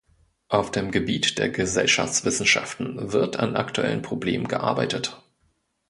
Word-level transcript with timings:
Auf 0.47 0.71
dem 0.71 0.89
Gebiet 0.89 1.37
der 1.37 1.49
Gesellschaftswissenschaften 1.49 3.11
wird 3.13 3.37
an 3.37 3.55
aktuellen 3.55 4.01
Problemen 4.01 4.47
gearbeitet. 4.47 5.21